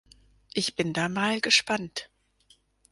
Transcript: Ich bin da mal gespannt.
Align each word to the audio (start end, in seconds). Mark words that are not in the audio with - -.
Ich 0.55 0.75
bin 0.75 0.93
da 0.93 1.09
mal 1.09 1.41
gespannt. 1.41 2.09